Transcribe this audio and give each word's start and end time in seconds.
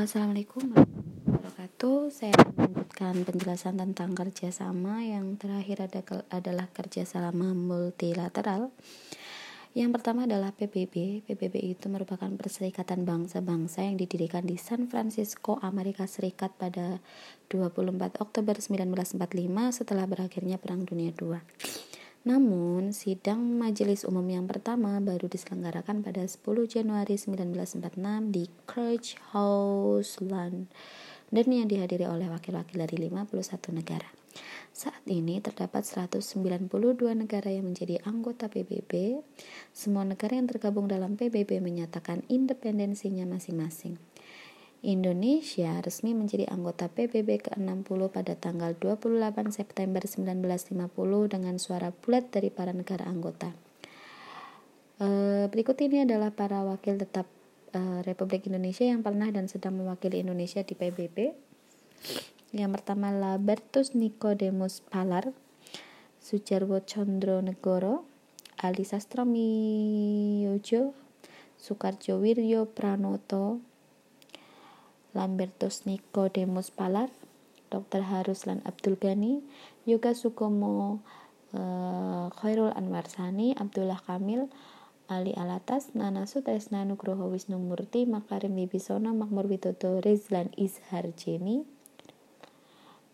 Assalamualaikum 0.00 0.72
warahmatullahi 0.72 1.28
wabarakatuh. 1.28 1.98
Saya 2.08 2.32
melanjutkan 2.56 3.20
penjelasan 3.20 3.76
tentang 3.76 4.16
kerjasama. 4.16 5.04
Yang 5.04 5.44
terakhir 5.44 5.76
ada, 5.92 6.00
adalah 6.32 6.72
kerjasama 6.72 7.52
multilateral. 7.52 8.72
Yang 9.76 9.90
pertama 10.00 10.24
adalah 10.24 10.56
PBB. 10.56 11.28
PBB 11.28 11.76
itu 11.76 11.92
merupakan 11.92 12.32
perserikatan 12.32 13.04
bangsa-bangsa 13.04 13.84
yang 13.84 14.00
didirikan 14.00 14.48
di 14.48 14.56
San 14.56 14.88
Francisco, 14.88 15.60
Amerika 15.60 16.08
Serikat 16.08 16.56
pada 16.56 16.96
24 17.52 18.24
Oktober 18.24 18.56
1945 18.56 19.20
setelah 19.84 20.08
berakhirnya 20.08 20.56
Perang 20.56 20.88
Dunia 20.88 21.12
II. 21.12 21.36
Namun, 22.20 22.92
sidang 22.92 23.40
majelis 23.56 24.04
umum 24.04 24.28
yang 24.28 24.44
pertama 24.44 25.00
baru 25.00 25.24
diselenggarakan 25.24 26.04
pada 26.04 26.20
10 26.20 26.44
Januari 26.68 27.16
1946 27.16 28.28
di 28.28 28.44
Church 28.68 29.16
House, 29.32 30.20
London, 30.20 30.68
yang 31.32 31.64
dihadiri 31.64 32.04
oleh 32.04 32.28
wakil-wakil 32.28 32.76
dari 32.76 33.08
51 33.08 33.72
negara. 33.72 34.04
Saat 34.70 35.00
ini 35.08 35.40
terdapat 35.40 35.82
192 35.82 36.68
negara 37.16 37.48
yang 37.48 37.72
menjadi 37.72 38.04
anggota 38.04 38.52
PBB. 38.52 39.24
Semua 39.72 40.04
negara 40.04 40.36
yang 40.36 40.46
tergabung 40.46 40.86
dalam 40.92 41.16
PBB 41.16 41.58
menyatakan 41.64 42.20
independensinya 42.28 43.24
masing-masing. 43.26 44.09
Indonesia 44.80 45.76
resmi 45.84 46.16
menjadi 46.16 46.48
anggota 46.48 46.88
PBB 46.88 47.44
ke-60 47.44 48.00
pada 48.08 48.32
tanggal 48.32 48.72
28 48.72 49.52
September 49.52 50.00
1950 50.00 50.88
dengan 51.28 51.60
suara 51.60 51.92
bulat 51.92 52.32
dari 52.32 52.48
para 52.48 52.72
negara 52.72 53.04
anggota. 53.04 53.52
E, 54.96 55.08
berikut 55.52 55.76
ini 55.84 56.08
adalah 56.08 56.32
para 56.32 56.64
wakil 56.64 56.96
tetap 56.96 57.28
e, 57.76 58.00
Republik 58.08 58.48
Indonesia 58.48 58.88
yang 58.88 59.04
pernah 59.04 59.28
dan 59.28 59.52
sedang 59.52 59.76
mewakili 59.76 60.24
Indonesia 60.24 60.64
di 60.64 60.72
PBB. 60.72 61.36
Yang 62.56 62.80
pertama 62.80 63.12
Labertus 63.12 63.92
Nicodemus 63.92 64.80
Palar, 64.80 65.36
Sujarwo 66.24 66.80
Condro 66.88 67.44
Negoro, 67.44 68.08
Ali 68.56 68.88
Sastromiyojo, 68.88 70.96
Soekarjo 71.60 72.16
Wiryo 72.16 72.64
Pranoto, 72.64 73.60
Lambertus 75.14 75.86
Nicodemus 75.86 76.70
Palar, 76.70 77.10
Dr. 77.70 78.02
Haruslan 78.02 78.62
Abdul 78.66 78.98
Ghani, 78.98 79.42
Yoga 79.86 80.14
Sukomo 80.14 81.00
uh, 81.54 82.30
Khairul 82.34 82.74
Anwar 82.74 83.06
Sani, 83.06 83.54
Abdullah 83.58 83.98
Kamil, 84.06 84.50
Ali 85.10 85.34
Alatas, 85.34 85.90
Nana 85.94 86.26
Sutresna 86.26 86.86
Nugroho 86.86 87.30
Wisnu 87.30 87.58
Murti, 87.58 88.06
Makarim 88.06 88.54
Wibisono, 88.54 89.10
Makmur 89.10 89.50
Widodo, 89.50 89.98
Rizlan 89.98 90.54
Izhar 90.54 91.10
Jeni, 91.18 91.66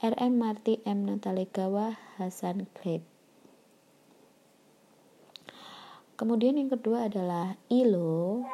RM 0.04 0.36
Marti 0.36 0.84
M. 0.84 1.08
Natalegawa, 1.08 1.96
Hasan 2.20 2.68
Kleb. 2.76 3.00
Kemudian 6.16 6.56
yang 6.56 6.72
kedua 6.72 7.12
adalah 7.12 7.60
ILO 7.68 8.44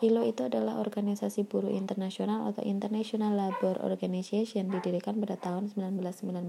ILO 0.00 0.24
itu 0.24 0.48
adalah 0.48 0.80
organisasi 0.80 1.44
buruh 1.44 1.68
internasional 1.68 2.48
atau 2.48 2.64
International 2.64 3.36
Labour 3.36 3.84
Organization 3.84 4.72
didirikan 4.72 5.20
pada 5.20 5.36
tahun 5.36 5.68
1919. 5.76 6.48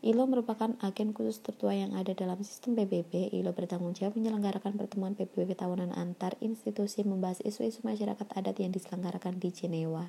ILO 0.00 0.24
merupakan 0.24 0.72
agen 0.80 1.12
khusus 1.12 1.44
tertua 1.44 1.76
yang 1.76 1.92
ada 1.92 2.16
dalam 2.16 2.40
sistem 2.40 2.72
PBB. 2.80 3.36
ILO 3.36 3.52
bertanggung 3.52 3.92
jawab 3.92 4.16
menyelenggarakan 4.16 4.72
pertemuan 4.72 5.12
PBB 5.12 5.52
tahunan 5.52 5.92
antar 5.92 6.40
institusi 6.40 7.04
membahas 7.04 7.44
isu-isu 7.44 7.84
masyarakat 7.84 8.24
adat 8.24 8.56
yang 8.56 8.72
diselenggarakan 8.72 9.36
di 9.36 9.52
Jenewa. 9.52 10.08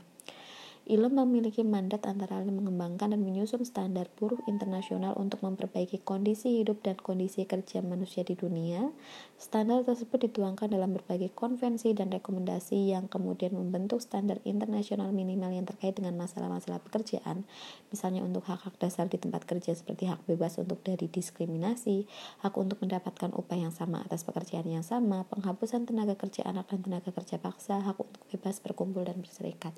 ILO 0.88 1.12
memiliki 1.12 1.68
mandat 1.68 2.08
antara 2.08 2.40
lain 2.40 2.64
mengembangkan 2.64 3.12
dan 3.12 3.20
menyusun 3.20 3.68
standar 3.68 4.08
buruh 4.16 4.40
internasional 4.48 5.20
untuk 5.20 5.44
memperbaiki 5.44 6.00
kondisi 6.00 6.64
hidup 6.64 6.80
dan 6.80 6.96
kondisi 6.96 7.44
kerja 7.44 7.84
manusia 7.84 8.24
di 8.24 8.40
dunia. 8.40 8.96
Standar 9.36 9.84
tersebut 9.84 10.32
dituangkan 10.32 10.72
dalam 10.72 10.96
berbagai 10.96 11.36
konvensi 11.36 11.92
dan 11.92 12.08
rekomendasi 12.08 12.96
yang 12.96 13.12
kemudian 13.12 13.52
membentuk 13.60 14.00
standar 14.00 14.40
internasional 14.48 15.12
minimal 15.12 15.52
yang 15.52 15.68
terkait 15.68 16.00
dengan 16.00 16.16
masalah-masalah 16.16 16.80
pekerjaan, 16.80 17.44
misalnya 17.92 18.24
untuk 18.24 18.48
hak-hak 18.48 18.80
dasar 18.80 19.12
di 19.12 19.20
tempat 19.20 19.44
kerja 19.44 19.76
seperti 19.76 20.08
hak 20.08 20.24
bebas 20.24 20.56
untuk 20.56 20.80
dari 20.88 21.12
diskriminasi, 21.12 22.08
hak 22.48 22.56
untuk 22.56 22.80
mendapatkan 22.80 23.36
upah 23.36 23.60
yang 23.60 23.76
sama 23.76 24.08
atas 24.08 24.24
pekerjaan 24.24 24.64
yang 24.64 24.88
sama, 24.88 25.28
penghapusan 25.28 25.84
tenaga 25.84 26.16
kerja 26.16 26.48
anak 26.48 26.72
dan 26.72 26.80
tenaga 26.80 27.12
kerja 27.12 27.36
paksa, 27.44 27.84
hak 27.84 28.00
untuk 28.00 28.24
bebas 28.32 28.64
berkumpul 28.64 29.04
dan 29.04 29.20
berserikat. 29.20 29.76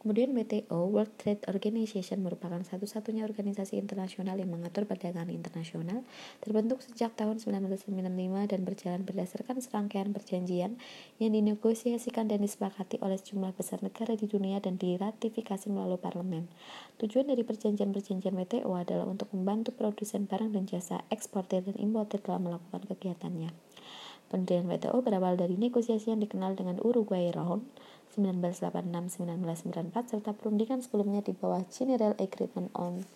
Kemudian 0.00 0.32
WTO, 0.32 0.88
World 0.88 1.12
Trade 1.20 1.44
Organization 1.52 2.24
merupakan 2.24 2.56
satu-satunya 2.56 3.20
organisasi 3.20 3.76
internasional 3.76 4.40
yang 4.40 4.48
mengatur 4.48 4.88
perdagangan 4.88 5.28
internasional, 5.28 6.08
terbentuk 6.40 6.80
sejak 6.80 7.12
tahun 7.20 7.36
1995 7.36 8.08
dan 8.48 8.60
berjalan 8.64 9.04
berdasarkan 9.04 9.60
serangkaian 9.60 10.08
perjanjian 10.16 10.80
yang 11.20 11.36
dinegosiasikan 11.36 12.32
dan 12.32 12.40
disepakati 12.40 12.96
oleh 13.04 13.20
sejumlah 13.20 13.52
besar 13.52 13.84
negara 13.84 14.16
di 14.16 14.24
dunia 14.24 14.56
dan 14.64 14.80
diratifikasi 14.80 15.68
melalui 15.68 16.00
parlemen. 16.00 16.48
Tujuan 16.96 17.28
dari 17.28 17.44
perjanjian-perjanjian 17.44 18.32
WTO 18.32 18.72
adalah 18.72 19.04
untuk 19.04 19.28
membantu 19.36 19.76
produsen 19.76 20.24
barang 20.24 20.56
dan 20.56 20.64
jasa, 20.64 21.04
eksportir 21.12 21.60
dan 21.68 21.76
importir 21.76 22.24
dalam 22.24 22.48
melakukan 22.48 22.88
kegiatannya. 22.88 23.52
Pendirian 24.32 24.64
WTO 24.64 25.02
berawal 25.02 25.34
dari 25.36 25.58
negosiasi 25.58 26.14
yang 26.14 26.22
dikenal 26.22 26.54
dengan 26.54 26.78
Uruguay 26.80 27.28
Round 27.34 27.66
1986-1994 28.16 29.94
serta 30.10 30.30
perundingan 30.34 30.82
sebelumnya 30.82 31.22
di 31.22 31.36
bawah 31.36 31.62
General 31.70 32.18
Agreement 32.18 32.74
on 32.74 33.06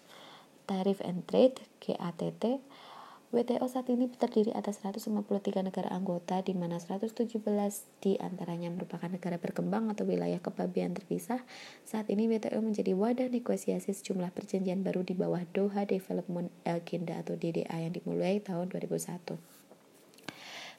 Tariff 0.70 1.02
and 1.02 1.26
Trade 1.26 1.62
GATT. 1.82 2.62
WTO 3.34 3.66
saat 3.66 3.90
ini 3.90 4.06
terdiri 4.06 4.54
atas 4.54 4.78
153 4.86 5.10
negara 5.66 5.90
anggota 5.90 6.38
di 6.38 6.54
mana 6.54 6.78
117 6.78 7.42
di 7.98 8.14
antaranya 8.22 8.70
merupakan 8.70 9.10
negara 9.10 9.42
berkembang 9.42 9.90
atau 9.90 10.06
wilayah 10.06 10.38
kebabian 10.38 10.94
terpisah. 10.94 11.42
Saat 11.82 12.14
ini 12.14 12.30
WTO 12.30 12.62
menjadi 12.62 12.94
wadah 12.94 13.26
negosiasi 13.26 13.90
sejumlah 13.90 14.30
perjanjian 14.30 14.86
baru 14.86 15.02
di 15.02 15.18
bawah 15.18 15.42
Doha 15.50 15.82
Development 15.82 16.46
Agenda 16.62 17.18
atau 17.18 17.34
DDA 17.34 17.74
yang 17.82 17.98
dimulai 17.98 18.38
tahun 18.38 18.70
2001. 18.70 19.63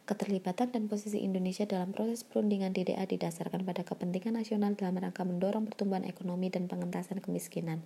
Keterlibatan 0.06 0.70
dan 0.70 0.86
posisi 0.86 1.26
Indonesia 1.26 1.66
dalam 1.66 1.90
proses 1.90 2.22
perundingan 2.22 2.78
DDA 2.78 3.10
didasarkan 3.10 3.66
pada 3.66 3.82
kepentingan 3.82 4.38
nasional 4.38 4.78
dalam 4.78 5.02
rangka 5.02 5.26
mendorong 5.26 5.66
pertumbuhan 5.66 6.06
ekonomi 6.06 6.54
dan 6.54 6.70
pengentasan 6.70 7.26
kemiskinan. 7.26 7.82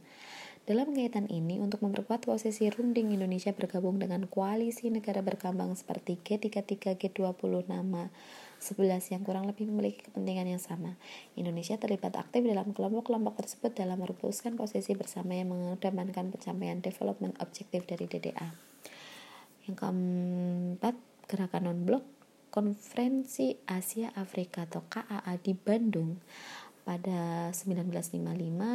Dalam 0.67 0.91
kaitan 0.91 1.31
ini, 1.31 1.63
untuk 1.63 1.79
memperkuat 1.79 2.27
posisi 2.27 2.67
runding 2.67 3.15
Indonesia 3.15 3.55
bergabung 3.55 4.03
dengan 4.03 4.27
koalisi 4.27 4.91
negara 4.91 5.23
berkembang 5.23 5.71
seperti 5.79 6.19
G33, 6.19 6.99
G20, 6.99 7.71
nama 7.71 8.11
11 8.59 9.15
yang 9.15 9.23
kurang 9.23 9.47
lebih 9.47 9.71
memiliki 9.71 10.03
kepentingan 10.11 10.45
yang 10.51 10.59
sama. 10.59 10.99
Indonesia 11.39 11.79
terlibat 11.79 12.19
aktif 12.19 12.43
dalam 12.43 12.75
kelompok-kelompok 12.75 13.39
tersebut 13.39 13.71
dalam 13.79 13.95
merumuskan 13.95 14.59
posisi 14.59 14.91
bersama 14.91 15.39
yang 15.39 15.55
mengedepankan 15.55 16.35
pencapaian 16.35 16.83
development 16.83 17.39
objektif 17.39 17.87
dari 17.87 18.11
DDA. 18.11 18.51
Yang 19.65 19.75
keempat, 19.79 21.08
gerakan 21.29 21.69
non-blok 21.69 22.03
Konferensi 22.49 23.53
Asia 23.69 24.09
Afrika 24.17 24.65
atau 24.65 24.81
KAA 24.89 25.37
di 25.37 25.53
Bandung 25.53 26.17
pada 26.81 27.53
1955 27.53 28.25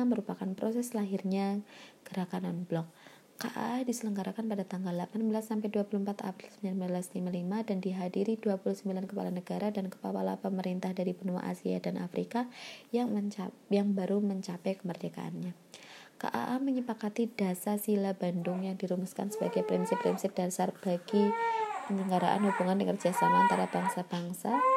merupakan 0.06 0.46
proses 0.54 0.94
lahirnya 0.94 1.58
gerakan 2.06 2.46
non-blok. 2.46 2.86
KAA 3.34 3.82
diselenggarakan 3.82 4.46
pada 4.46 4.62
tanggal 4.62 4.94
18 4.94 5.26
sampai 5.42 5.66
24 5.74 6.22
April 6.22 6.54
1955 6.62 7.66
dan 7.66 7.78
dihadiri 7.82 8.38
29 8.38 9.10
kepala 9.10 9.34
negara 9.34 9.74
dan 9.74 9.90
kepala 9.90 10.38
pemerintah 10.38 10.94
dari 10.94 11.10
benua 11.18 11.42
Asia 11.42 11.82
dan 11.82 11.98
Afrika 11.98 12.46
yang 12.94 13.10
mencap 13.10 13.50
yang 13.74 13.90
baru 13.98 14.22
mencapai 14.22 14.78
kemerdekaannya. 14.78 15.50
KAA 16.22 16.62
menyepakati 16.62 17.34
dasar 17.34 17.82
sila 17.82 18.14
Bandung 18.14 18.62
yang 18.62 18.78
dirumuskan 18.78 19.34
sebagai 19.34 19.66
prinsip-prinsip 19.66 20.30
dasar 20.38 20.70
bagi 20.78 21.34
penyelenggaraan 21.86 22.42
hubungan 22.44 22.80
kerjasama 22.84 23.46
antara 23.46 23.68
bangsa-bangsa 23.68 24.73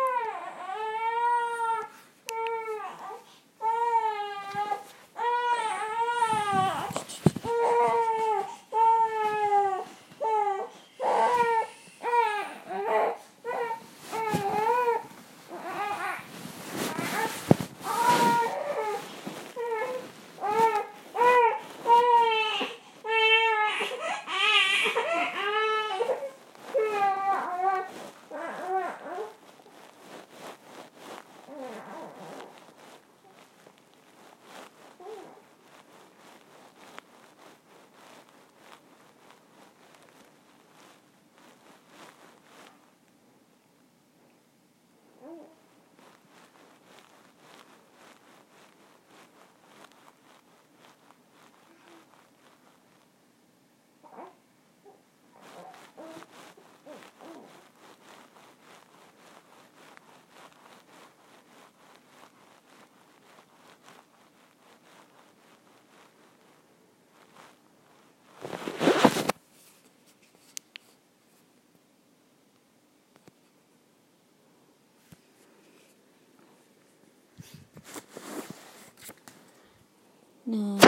Nah, 80.47 80.79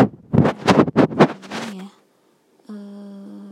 ya, 1.75 1.91
eh, 2.71 3.51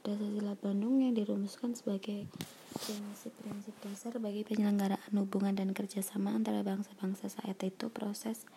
sila 0.00 0.56
Bandung 0.56 1.04
yang 1.04 1.12
dirumuskan 1.12 1.76
sebagai 1.76 2.24
prinsip-prinsip 2.72 3.76
dasar 3.84 4.16
bagi 4.24 4.48
penyelenggaraan 4.48 5.12
hubungan 5.12 5.52
dan 5.52 5.76
kerjasama 5.76 6.32
antara 6.32 6.64
bangsa-bangsa 6.64 7.28
saat 7.28 7.60
itu 7.60 7.92
proses 7.92 8.48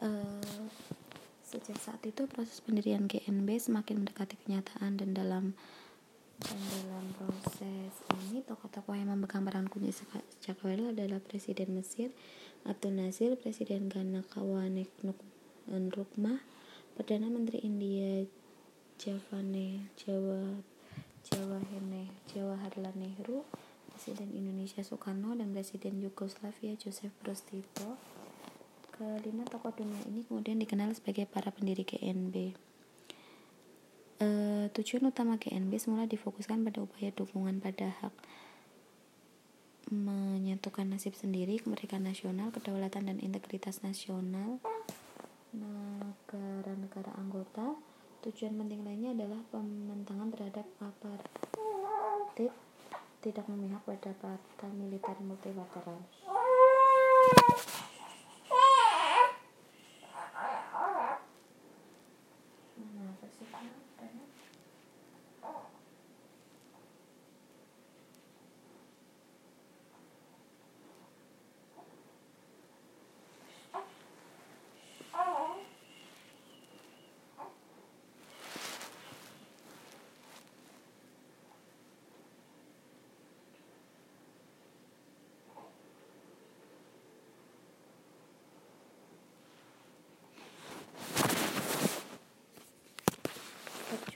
eh, 0.00 0.72
sejak 1.44 1.76
saat 1.76 2.00
itu 2.08 2.24
proses 2.24 2.64
pendirian 2.64 3.04
GNB 3.04 3.52
semakin 3.60 4.00
mendekati 4.00 4.40
kenyataan 4.40 4.96
dan 4.96 5.12
dalam 5.12 5.52
dan 6.40 6.58
dalam 6.64 7.12
proses 7.12 7.92
ini 8.32 8.40
tokoh-tokoh 8.40 8.96
yang 8.96 9.12
memegang 9.12 9.44
peran 9.44 9.68
kunci 9.68 9.92
sejak 9.92 10.56
awal 10.64 10.96
adalah 10.96 11.20
Presiden 11.20 11.76
Mesir 11.76 12.08
Abdul 12.64 12.96
Nasir, 12.96 13.36
Presiden 13.36 13.92
Ghana 13.92 14.24
Kawanek 15.62 15.94
Nkrumah, 15.94 16.38
Perdana 16.98 17.30
Menteri 17.30 17.62
India 17.62 18.26
Javane 18.98 19.86
Jawa 19.94 20.58
Jawahane 21.22 22.10
Jawaharlal 22.26 22.94
Nehru, 22.98 23.46
Presiden 23.94 24.34
Indonesia 24.34 24.82
Soekarno 24.82 25.38
dan 25.38 25.54
Presiden 25.54 26.02
Yugoslavia 26.02 26.74
Joseph 26.74 27.14
Broz 27.22 27.46
Tito. 27.46 27.94
Kelima 28.90 29.46
tokoh 29.46 29.70
dunia 29.70 30.02
ini 30.10 30.26
kemudian 30.26 30.58
dikenal 30.58 30.90
sebagai 30.98 31.30
para 31.30 31.54
pendiri 31.54 31.86
GNB. 31.86 32.58
E, 34.18 34.28
tujuan 34.74 35.14
utama 35.14 35.38
GNB 35.38 35.72
semula 35.78 36.10
difokuskan 36.10 36.66
pada 36.66 36.82
upaya 36.82 37.14
dukungan 37.14 37.62
pada 37.62 37.94
hak 38.02 38.14
menyatukan 39.92 40.88
nasib 40.88 41.12
sendiri, 41.12 41.60
kemerdekaan 41.60 42.06
nasional, 42.06 42.48
kedaulatan 42.48 43.12
dan 43.12 43.18
integritas 43.20 43.84
nasional, 43.84 44.62
negara-negara 45.52 47.12
anggota. 47.16 47.76
Tujuan 48.22 48.54
penting 48.54 48.86
lainnya 48.86 49.10
adalah 49.18 49.42
pembentangan 49.50 50.30
terhadap 50.30 50.66
apartheid, 50.78 52.54
tidak 53.18 53.44
memihak 53.50 53.82
pada 53.82 54.14
partai 54.16 54.70
militer 54.72 55.18
multilateral. 55.20 56.00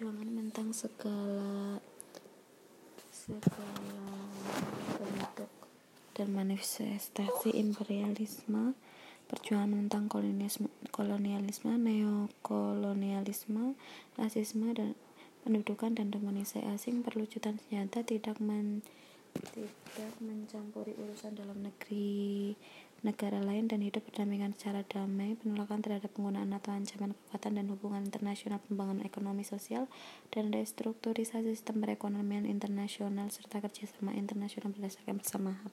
Perjuangan 0.06 0.38
tentang 0.38 0.70
segala 0.70 1.82
segala 3.10 4.06
bentuk 5.02 5.50
dan 6.14 6.30
manifestasi 6.30 7.50
imperialisme 7.50 8.78
perjuangan 9.26 9.90
tentang 9.90 10.06
kolonialisme, 10.06 10.70
kolonialisme 10.94 11.74
neokolonialisme 11.74 13.74
rasisme 14.14 14.70
dan 14.78 14.94
pendudukan 15.42 15.98
dan 15.98 16.14
demonisasi 16.14 16.62
asing 16.70 17.02
perlucutan 17.02 17.58
senjata 17.66 18.06
tidak 18.06 18.38
men, 18.38 18.86
tidak 19.42 20.14
mencampuri 20.22 20.94
urusan 20.94 21.34
dalam 21.34 21.66
negeri 21.66 22.54
negara 23.04 23.42
lain 23.42 23.68
dan 23.68 23.84
hidup 23.84 24.04
berdampingan 24.08 24.56
secara 24.56 24.86
damai, 24.88 25.36
penolakan 25.40 25.84
terhadap 25.84 26.12
penggunaan 26.16 26.52
atau 26.54 26.72
ancaman 26.72 27.12
kekuatan 27.12 27.52
dan 27.60 27.66
hubungan 27.68 28.02
internasional 28.08 28.62
pembangunan 28.64 29.04
ekonomi 29.04 29.44
sosial, 29.44 29.90
dan 30.32 30.54
restrukturisasi 30.54 31.52
sistem 31.52 31.84
perekonomian 31.84 32.48
internasional 32.48 33.28
serta 33.28 33.60
kerjasama 33.60 34.16
internasional 34.16 34.72
berdasarkan 34.72 35.20
persamaan. 35.20 35.68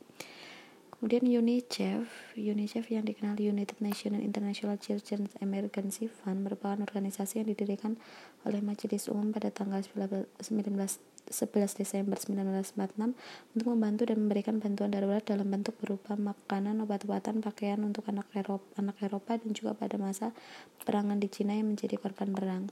Kemudian 1.04 1.28
UNICEF, 1.28 2.32
UNICEF 2.40 2.88
yang 2.88 3.04
dikenal 3.04 3.36
United 3.36 3.76
Nations 3.84 4.24
International 4.24 4.80
Children's 4.80 5.36
Emergency 5.44 6.08
Fund 6.08 6.48
merupakan 6.48 6.80
organisasi 6.80 7.44
yang 7.44 7.52
didirikan 7.52 8.00
oleh 8.48 8.64
Majelis 8.64 9.12
Umum 9.12 9.36
pada 9.36 9.52
tanggal 9.52 9.84
19 9.84 10.40
11 10.40 11.76
Desember 11.76 12.16
1946 12.16 13.20
untuk 13.52 13.68
membantu 13.68 14.08
dan 14.08 14.18
memberikan 14.24 14.64
bantuan 14.64 14.96
darurat 14.96 15.24
dalam 15.28 15.52
bentuk 15.52 15.76
berupa 15.84 16.16
makanan, 16.16 16.80
obat-obatan, 16.88 17.44
pakaian 17.44 17.84
untuk 17.84 18.08
anak 18.08 18.32
Eropa, 18.32 18.64
anak 18.80 18.96
Eropa 19.04 19.36
dan 19.36 19.52
juga 19.52 19.76
pada 19.76 20.00
masa 20.00 20.32
perangan 20.88 21.20
di 21.20 21.28
Cina 21.28 21.52
yang 21.52 21.76
menjadi 21.76 22.00
korban 22.00 22.32
perang. 22.32 22.72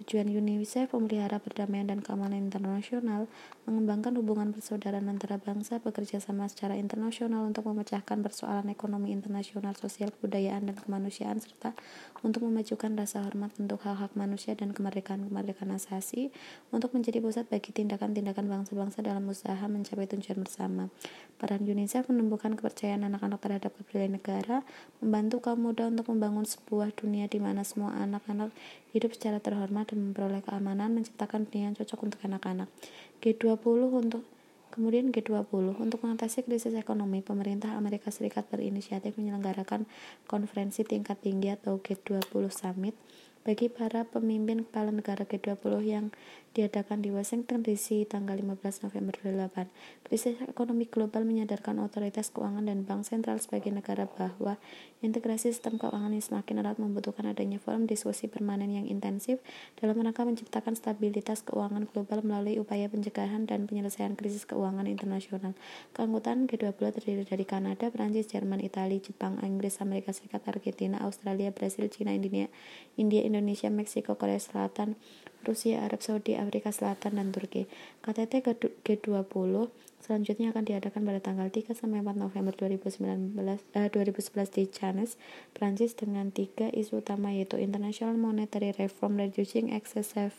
Tujuan 0.00 0.32
UNICEF 0.32 0.96
memelihara 0.96 1.36
perdamaian 1.44 1.84
dan 1.84 2.00
keamanan 2.00 2.48
internasional, 2.48 3.28
mengembangkan 3.68 4.16
hubungan 4.16 4.48
persaudaraan 4.48 5.04
antara 5.12 5.36
bangsa, 5.36 5.76
bekerja 5.76 6.24
sama 6.24 6.48
secara 6.48 6.72
internasional 6.80 7.44
untuk 7.44 7.68
memecahkan 7.68 8.24
persoalan 8.24 8.72
ekonomi 8.72 9.12
internasional, 9.12 9.76
sosial, 9.76 10.08
kebudayaan, 10.16 10.72
dan 10.72 10.76
kemanusiaan, 10.80 11.36
serta 11.36 11.76
untuk 12.24 12.48
memajukan 12.48 12.96
rasa 12.96 13.20
hormat 13.28 13.52
untuk 13.60 13.84
hak-hak 13.84 14.16
manusia 14.16 14.56
dan 14.56 14.72
kemerdekaan-kemerdekaan 14.72 15.76
asasi, 15.76 16.32
untuk 16.72 16.96
menjadi 16.96 17.20
pusat 17.20 17.44
bagi 17.52 17.68
tindakan-tindakan 17.68 18.48
bangsa-bangsa 18.48 19.04
dalam 19.04 19.28
usaha 19.28 19.68
mencapai 19.68 20.08
tujuan 20.08 20.40
bersama. 20.40 20.88
Peran 21.36 21.68
UNICEF 21.68 22.08
menumbuhkan 22.08 22.56
kepercayaan 22.56 23.04
anak-anak 23.04 23.36
terhadap 23.44 23.76
keberadaan 23.76 24.16
negara, 24.16 24.56
membantu 25.04 25.44
kaum 25.44 25.60
muda 25.60 25.92
untuk 25.92 26.08
membangun 26.08 26.48
sebuah 26.48 26.96
dunia 26.96 27.28
di 27.28 27.36
mana 27.36 27.68
semua 27.68 27.92
anak-anak 28.00 28.48
hidup 28.96 29.12
secara 29.12 29.38
terhormat 29.44 29.89
dan 29.90 29.98
memperoleh 30.14 30.46
keamanan, 30.46 30.94
menciptakan 30.94 31.50
yang 31.50 31.74
cocok 31.74 31.98
untuk 32.06 32.20
anak-anak. 32.22 32.70
G20 33.18 33.90
untuk 33.90 34.22
Kemudian 34.70 35.10
G20 35.10 35.82
untuk 35.82 35.98
mengatasi 36.06 36.46
krisis 36.46 36.78
ekonomi, 36.78 37.26
pemerintah 37.26 37.74
Amerika 37.74 38.14
Serikat 38.14 38.46
berinisiatif 38.54 39.18
menyelenggarakan 39.18 39.82
konferensi 40.30 40.86
tingkat 40.86 41.18
tinggi 41.18 41.50
atau 41.50 41.82
G20 41.82 42.22
Summit 42.54 42.94
bagi 43.40 43.72
para 43.72 44.04
pemimpin 44.04 44.68
kepala 44.68 44.92
negara 44.92 45.24
G20 45.24 45.80
yang 45.88 46.12
diadakan 46.50 46.98
di 46.98 47.14
Washington 47.14 47.62
DC 47.62 48.10
tanggal 48.10 48.34
15 48.34 48.82
November 48.82 49.14
2008. 49.22 49.70
Krisis 50.02 50.34
ekonomi 50.50 50.90
global 50.90 51.22
menyadarkan 51.22 51.78
otoritas 51.78 52.34
keuangan 52.34 52.66
dan 52.66 52.82
bank 52.82 53.06
sentral 53.06 53.38
sebagai 53.38 53.70
negara 53.70 54.10
bahwa 54.10 54.58
integrasi 54.98 55.54
sistem 55.54 55.78
keuangan 55.78 56.10
yang 56.10 56.26
semakin 56.26 56.66
erat 56.66 56.76
membutuhkan 56.82 57.30
adanya 57.30 57.62
forum 57.62 57.86
diskusi 57.86 58.26
permanen 58.26 58.74
yang 58.74 58.90
intensif 58.90 59.38
dalam 59.78 60.02
rangka 60.02 60.26
menciptakan 60.26 60.74
stabilitas 60.74 61.46
keuangan 61.46 61.86
global 61.86 62.26
melalui 62.26 62.58
upaya 62.58 62.90
pencegahan 62.90 63.46
dan 63.46 63.70
penyelesaian 63.70 64.18
krisis 64.18 64.42
keuangan 64.42 64.90
internasional. 64.90 65.54
Keanggotaan 65.94 66.50
G20 66.50 66.82
terdiri 66.98 67.22
dari 67.22 67.46
Kanada, 67.46 67.94
Prancis, 67.94 68.26
Jerman, 68.26 68.58
Italia, 68.58 68.98
Jepang, 68.98 69.38
Inggris, 69.46 69.78
Amerika 69.78 70.10
Serikat, 70.10 70.42
Argentina, 70.50 70.98
Australia, 71.06 71.54
Brasil, 71.54 71.86
China, 71.86 72.10
India, 72.10 72.50
India, 72.98 73.22
Indonesia, 73.30 73.70
Meksiko, 73.70 74.18
Korea 74.18 74.42
Selatan, 74.42 74.98
Rusia, 75.46 75.86
Arab 75.86 76.02
Saudi, 76.02 76.36
Afrika 76.36 76.74
Selatan, 76.74 77.16
dan 77.16 77.30
Turki. 77.30 77.70
KTT 78.02 78.42
G20 78.82 79.70
selanjutnya 80.02 80.50
akan 80.50 80.64
diadakan 80.66 81.06
pada 81.06 81.20
tanggal 81.22 81.48
3 81.48 81.72
sampai 81.72 82.02
4 82.02 82.18
November 82.18 82.52
2019, 82.58 83.62
eh, 83.78 83.88
2011 83.88 84.50
di 84.50 84.66
Cannes, 84.66 85.14
Prancis 85.54 85.94
dengan 85.94 86.34
tiga 86.34 86.66
isu 86.74 87.00
utama 87.00 87.30
yaitu 87.30 87.56
International 87.56 88.18
Monetary 88.18 88.74
Reform, 88.74 89.16
Reducing 89.16 89.70
Excessive 89.70 90.34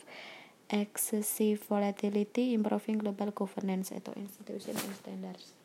excessive 0.72 1.60
volatility, 1.68 2.56
improving 2.56 2.96
global 2.96 3.28
governance 3.36 3.92
atau 3.92 4.16
institution 4.16 4.72
and 4.72 4.96
standards. 4.96 5.61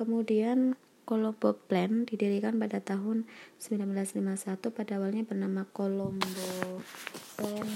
Kemudian 0.00 0.80
Colombo 1.04 1.52
Plan 1.52 2.08
didirikan 2.08 2.56
pada 2.56 2.80
tahun 2.80 3.28
1951 3.60 4.72
pada 4.72 4.96
awalnya 4.96 5.28
bernama 5.28 5.68
Colombo 5.76 6.80
Plan 7.36 7.68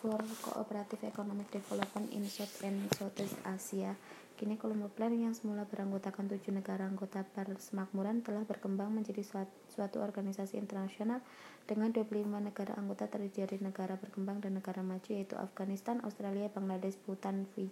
for 0.00 0.16
Cooperative 0.40 1.04
Economic 1.04 1.52
Development 1.52 2.08
in 2.16 2.24
South 2.24 2.64
and 2.64 2.88
Southeast 2.96 3.36
Asia. 3.44 3.92
Kini 4.40 4.56
Colombo 4.56 4.88
Plan 4.88 5.12
yang 5.12 5.36
semula 5.36 5.68
beranggotakan 5.68 6.32
tujuh 6.32 6.56
negara 6.56 6.88
anggota 6.88 7.20
persemakmuran 7.20 8.24
telah 8.24 8.48
berkembang 8.48 8.88
menjadi 8.88 9.20
suatu 9.68 10.00
organisasi 10.00 10.56
internasional 10.56 11.20
dengan 11.68 11.92
25 11.92 12.32
negara 12.32 12.72
anggota 12.80 13.12
terdiri 13.12 13.44
dari 13.44 13.60
negara 13.60 14.00
berkembang 14.00 14.40
dan 14.40 14.56
negara 14.56 14.80
maju 14.80 15.04
yaitu 15.04 15.36
Afghanistan, 15.36 16.00
Australia, 16.00 16.48
Bangladesh, 16.48 16.96
Bhutan, 17.04 17.44
uh, 17.44 17.68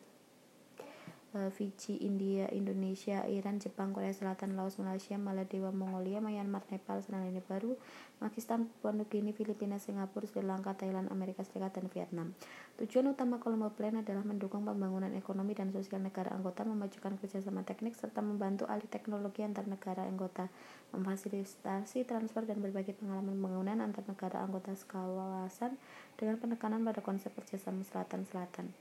Fiji, 1.30 1.94
India, 2.02 2.50
Indonesia, 2.50 3.22
Iran, 3.30 3.62
Jepang, 3.62 3.94
Korea 3.94 4.10
Selatan, 4.10 4.58
Laos, 4.58 4.82
Malaysia, 4.82 5.14
Maladewa, 5.14 5.70
Mongolia, 5.70 6.18
Myanmar, 6.18 6.66
Nepal, 6.75 6.99
Selandia 7.06 7.38
Baru, 7.46 7.78
Pakistan, 8.18 8.66
Papua 8.66 8.90
Nugini, 8.90 9.30
Filipina, 9.30 9.78
Singapura, 9.78 10.26
Sri 10.26 10.42
Lanka, 10.42 10.75
Thailand, 10.75 11.06
Amerika 11.14 11.46
Serikat, 11.46 11.78
dan 11.78 11.87
Vietnam. 11.94 12.34
Tujuan 12.82 13.14
utama 13.14 13.38
Colombo 13.38 13.70
Plan 13.70 13.94
adalah 14.02 14.26
mendukung 14.26 14.66
pembangunan 14.66 15.14
ekonomi 15.14 15.54
dan 15.54 15.70
sosial 15.70 16.02
negara 16.02 16.34
anggota, 16.34 16.66
memajukan 16.66 17.14
kerjasama 17.22 17.62
teknik, 17.62 17.94
serta 17.94 18.18
membantu 18.18 18.66
alih 18.66 18.90
teknologi 18.90 19.46
antar 19.46 19.70
negara 19.70 20.02
anggota, 20.10 20.50
memfasilitasi 20.90 22.10
transfer 22.10 22.42
dan 22.42 22.58
berbagi 22.58 22.90
pengalaman 22.99 23.38
pembangunan 23.38 23.78
antar 23.87 24.02
negara 24.10 24.42
anggota 24.42 24.75
kawasan 24.90 25.78
dengan 26.18 26.42
penekanan 26.42 26.82
pada 26.82 26.99
konsep 27.06 27.30
kerjasama 27.38 27.87
selatan-selatan. 27.87 28.75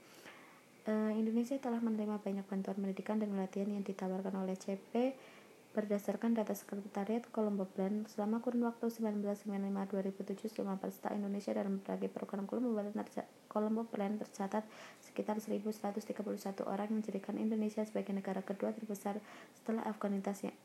Uh, 0.88 1.12
Indonesia 1.12 1.60
telah 1.60 1.76
menerima 1.76 2.24
banyak 2.24 2.44
bantuan 2.48 2.76
pendidikan 2.80 3.20
dan 3.20 3.28
pelatihan 3.36 3.68
yang 3.68 3.84
ditawarkan 3.84 4.32
oleh 4.40 4.56
CP 4.56 5.12
Berdasarkan 5.70 6.34
data 6.34 6.50
Sekretariat 6.50 7.22
Colombo 7.30 7.62
Plan, 7.62 8.02
selama 8.10 8.42
kurun 8.42 8.66
waktu 8.66 8.90
1995-2007 8.90 10.50
selama 10.50 10.82
peserta 10.82 11.14
Indonesia 11.14 11.54
dalam 11.54 11.78
berbagai 11.78 12.10
program 12.10 12.50
Colombo 12.50 12.74
Plan, 12.74 12.90
Colombo 13.46 13.86
Plan 13.86 14.18
tercatat 14.18 14.66
sekitar 14.98 15.38
1.131 15.38 16.02
orang 16.66 16.90
yang 16.90 16.98
menjadikan 16.98 17.38
Indonesia 17.38 17.86
sebagai 17.86 18.10
negara 18.10 18.42
kedua 18.42 18.74
terbesar 18.74 19.22
setelah 19.54 19.86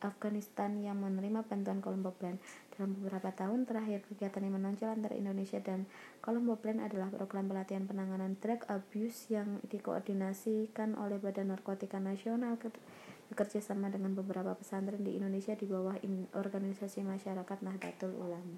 Afghanistan 0.01 0.71
yang 0.81 0.97
menerima 0.97 1.45
bantuan 1.45 1.85
Colombo 1.85 2.09
Plan. 2.09 2.41
Dalam 2.73 2.97
beberapa 2.97 3.29
tahun 3.29 3.69
terakhir, 3.69 4.09
kegiatan 4.09 4.41
yang 4.41 4.57
menonjol 4.57 4.89
antara 4.89 5.13
Indonesia 5.13 5.61
dan 5.61 5.85
Colombo 6.17 6.57
Plan 6.57 6.81
adalah 6.81 7.13
program 7.13 7.45
pelatihan 7.45 7.85
penanganan 7.85 8.41
drug 8.41 8.65
abuse 8.73 9.29
yang 9.29 9.61
dikoordinasikan 9.69 10.97
oleh 10.97 11.21
Badan 11.21 11.53
Narkotika 11.53 12.01
Nasional 12.01 12.57
bekerja 13.35 13.59
sama 13.59 13.91
dengan 13.91 14.15
beberapa 14.15 14.55
pesantren 14.55 15.03
di 15.03 15.19
Indonesia 15.19 15.51
di 15.59 15.67
bawah 15.67 15.99
organisasi 16.39 17.03
masyarakat 17.03 17.57
Nahdlatul 17.67 18.15
Ulama. 18.15 18.55